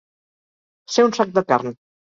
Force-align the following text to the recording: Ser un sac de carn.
Ser 0.95 1.07
un 1.11 1.15
sac 1.21 1.37
de 1.39 1.47
carn. 1.55 1.79